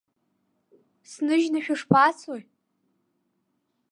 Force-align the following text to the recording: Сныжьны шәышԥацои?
Сныжьны 1.09 1.59
шәышԥацои? 1.65 2.41